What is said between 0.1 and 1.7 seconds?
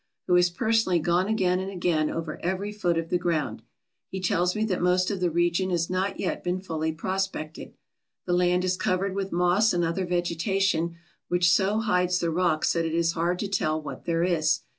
who has personally gone again and